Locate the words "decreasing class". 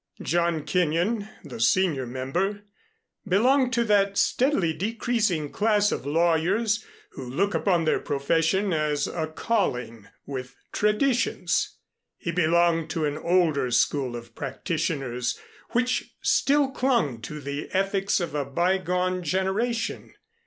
4.73-5.91